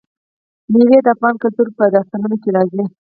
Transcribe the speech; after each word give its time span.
مېوې 0.71 0.99
د 1.05 1.07
افغان 1.15 1.35
کلتور 1.43 1.67
په 1.77 1.83
داستانونو 1.95 2.35
کې 2.43 2.49
راځي. 2.55 2.83